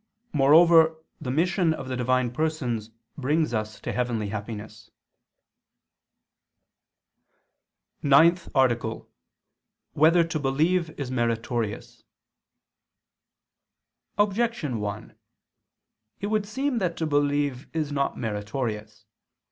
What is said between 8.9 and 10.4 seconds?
[II II, Q. 2, Art. 9] Whether to